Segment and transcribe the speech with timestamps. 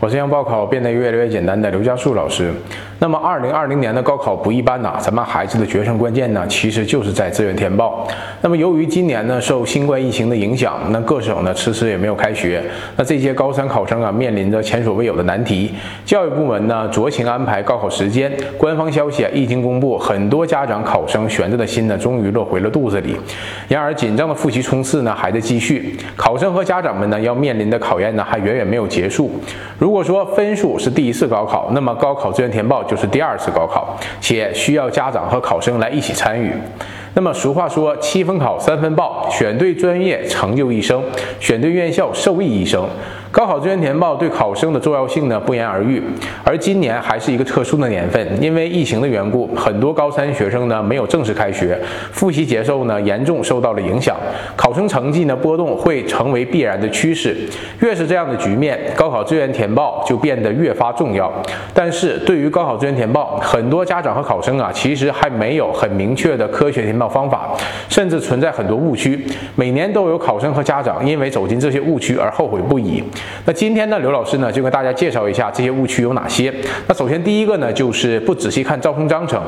[0.00, 2.52] 我是让报考变得越来越简单的刘家树老师。
[3.00, 8.06] 那么，二零二零年的高考不一般呐，咱们孩子的决胜关键呢，其实就是在志愿填报。
[8.40, 12.62] 那么，由于今年呢受新冠疫情的影响，那各省呢迟迟也没有开学，
[12.96, 15.74] 那这些高三考生啊面临着前所未有的难题。
[16.04, 23.16] 教育部门呢酌情安排高考时间，官方消息啊一经公布，很多家长考生悬着的心呢终于落回了肚子里。
[23.66, 29.30] 然而，紧张的复习冲刺呢还在继续，考生和家长们呢要面临的考验呢还远远没有结束。
[29.78, 36.52] 如如果说分数是第一次高考，那么高考志愿填报就是第二次高考，且需要家长和考生来一起参与。
[37.14, 41.02] 那么俗话说，七分考三分报，选对专业成就一生，
[41.40, 42.86] 选对院校受益一生。
[43.30, 46.02] 高考志愿填报对考生的重要性呢不言而喻，
[46.42, 51.78] 而今年还是一个特殊的年份，因为疫情的缘故，很多高三学生呢没有正式开学，
[52.10, 54.16] 复习节奏呢严重受到了影响，
[54.56, 57.36] 考生成绩呢波动会成为必然的趋势。
[57.80, 61.30] 越是这样的局面，高考志愿填报就变得越发重要。
[61.74, 67.54] 但是对于高考志愿填报，很多家长和考生啊其实还没有很明确的科学到方法，
[67.88, 69.24] 甚至存在很多误区。
[69.54, 73.02] 每年都有考生和家长因为走进这些误区而后悔不已。
[73.44, 76.52] 那今天呢，刘老师呢就跟大家介绍一下这些误区有哪些。
[76.86, 79.40] 那首先第一个呢，就是不仔细看招生章程。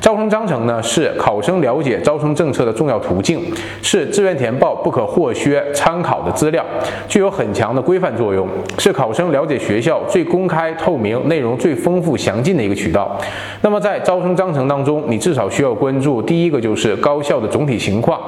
[0.00, 3.40] 招生章程呢是考生了解招生政策的重要途径，
[3.82, 6.64] 是志愿填报不可或缺参考的资料，
[7.08, 13.18] 具有很强的规范作用，是考生了解学校最公开透明、内容最丰富详尽的一个渠道。
[13.60, 18.20] 那么在招生章程当中，你至少需要关注第一个就是高校的总体情况，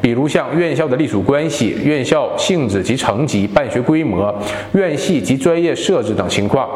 [0.00, 4.34] 比如像院校的隶属关系、院校性质及层级、办学规模。
[4.72, 6.68] 院系及专业设置等情况，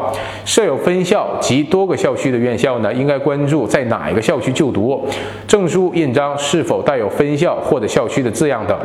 [0.45, 5.07] 设有分校及多个校区的院校呢，应该关注在哪一个校区就读，
[5.47, 8.77] 证书印章是否带有分校或者校区的字样等。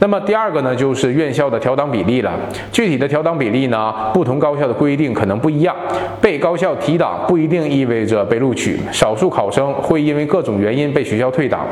[0.00, 2.32] 那么第二个呢，就是院校的调档比例了。
[2.72, 5.76] 具体的调档比例呢，不同高校的规定可能不一样。
[6.20, 11.66] 被高校提档不一定意味着被录取，少数考生会因为各种原因被学校退档。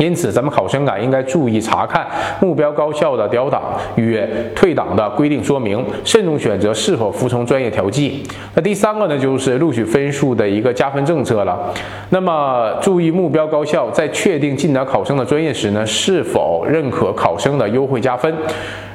[0.00, 2.06] 因此，咱们考生啊应该注意查看
[2.40, 3.62] 目标高校的调档
[3.96, 4.18] 与
[4.56, 8.22] 退档的规定说明，慎重选择是否服从专业调剂。
[8.54, 11.70] 那第三个呢，就是录取分数的一个加分政策了。
[12.08, 18.34] 那么，注意目标高校在确定进档考生的专业时呢，是否认可考生的优惠加分。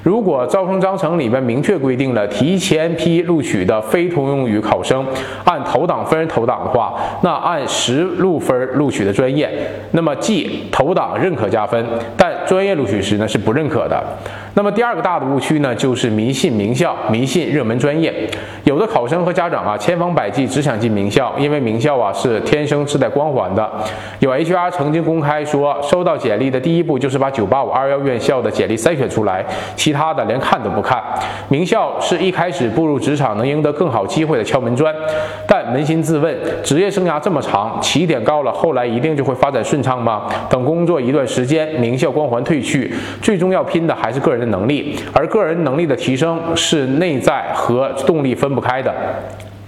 [0.01, 5.03] 如果招生章程里面明确规定了提前批录取的非通用语考生
[5.43, 6.93] 按投档分投档的话，
[7.23, 9.51] 那按实录分录取的专业，
[9.93, 11.85] 那么即投党认可加分，
[12.17, 14.03] 但专业录取时呢是不认可的。
[14.57, 18.13] 那么第二个大的误区呢，就是迷信名校、迷信热门专业。
[18.63, 23.69] 有的考生和家长啊，千方百计只想进名校，因为名校啊是天生自带光环的。
[24.19, 29.45] 有 HR 曾经公开说，收到简历的第一步就是把985、211院校的简历筛选出来，
[29.75, 31.03] 其他的连看都不看。
[31.49, 34.95] 名校是一开始步入职场能赢得更好机会的敲门砖，
[35.45, 36.33] 但扪心自问，
[36.63, 40.23] 职业生涯这么长，起点高了，后来一定就会发展顺畅吗？
[40.49, 42.91] 等工作一段时间，名校光环褪去，
[43.21, 44.44] 最终要拼的还是个人。
[44.51, 48.93] 能力，而个人能力的提升是内在和动力分不开的。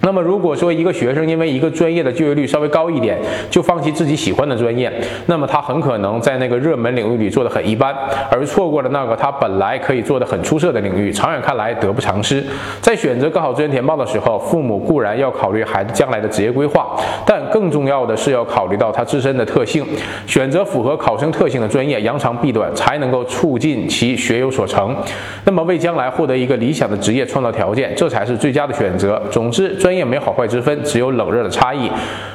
[0.07, 3.19] 那么，如果说一个学生因为一个专业的就业率稍微高一点，
[3.49, 4.89] 就放弃自己喜欢的专业，
[5.25, 7.93] 那么他很可能在那个热门领域里做得很一般，
[8.31, 12.41] 而错过了那个他本来可以做得很出色的领域，长远看来得不偿失。
[12.79, 16.95] 在选择高考志愿填报的时候，父母固然要考虑孩子将来的职业规划，
[17.25, 19.85] 但更重要的是要考虑到他自身的特性，
[20.25, 24.95] 选择符合考生特性的专业，扬长避短，才能够促进其学有所成。
[25.43, 29.21] 那么，为将来获得一个理想的职业创造条件，这才是最佳的选择。
[29.29, 29.96] 总之，专业。
[29.97, 31.89] 也没好坏之分，只有冷热的差异。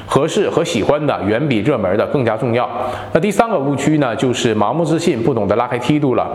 [0.05, 2.69] 合适和喜欢的远比热门的更加重要。
[3.13, 6.29] 那第三个误区呢，就是盲目自信，不懂得拉开梯度了。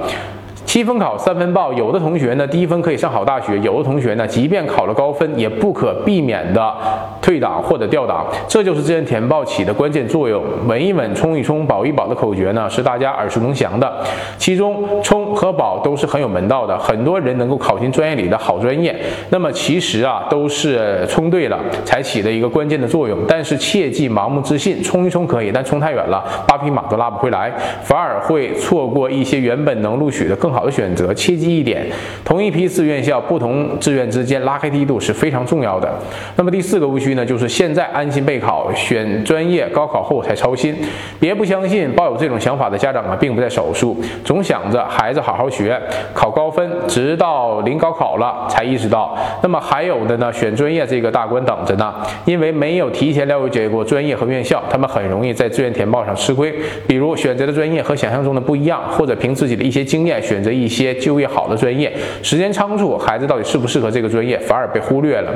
[0.69, 6.75] 七分考三分报，有的同学呢低分可以上好大学，有的同学呢即便考了高分，也不可避免的
[7.23, 10.45] 退档或者调档，这就是志愿填报起的关键作用。
[10.67, 13.91] 稳一稳，冲一冲，保一保的口诀呢是大家耳熟能详的，
[14.37, 16.79] 其中冲和保都是很有门道的。
[16.79, 18.95] 很多人能够考进专业里的好专业，
[19.31, 23.19] 那么其实啊都是冲对了才起的一个关键的作用。
[23.27, 27.51] 但是切记盲目自信，冲一冲可以，但冲太远了，八匹马都拉不回来，
[27.83, 30.58] 反而会错过一些原本能录取的更好。
[30.59, 31.87] 好的选择，切记一点，
[32.25, 35.89] 同一批次院校不同志愿之间拉开梯度是非常重要的。
[36.35, 40.75] 那么第四个误区呢，就是现在安心备考，选专业高考后才操心。
[41.21, 45.81] 别不相信，抱有这种想法的家长啊，并不在少数，总想着孩子好好学，
[46.13, 49.17] 考高分，直到临高考了才意识到。
[49.41, 51.95] 那么还有的呢，选专业这个大关等着呢，
[52.25, 56.53] 因为没有提前了解过专业和院校，他们很容易在志愿填报上吃亏。
[56.89, 60.38] 比如选择的专业和想象中的不一样，或者凭自己的一些经验选。
[60.39, 61.93] 选择一些就业好的专业，
[62.23, 65.33] 时间仓促，孩子到底适不适合这个专业，反而被忽略了。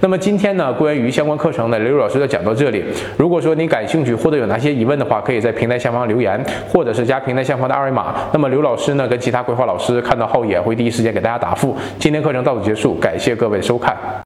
[0.00, 2.82] 那么今天呢，关于相关课程呢，刘老师就讲到这里。
[3.18, 6.42] 如果说你感兴趣或者有哪些疑问的话，可以在平台下方留言，
[6.72, 8.14] 或者是加平台下方的二维码。
[8.32, 11.76] 那么刘老师呢，跟其他规划老师看到后也会第一时间给大家答复。
[11.98, 13.94] 今天课程到此结束，感谢各位收看。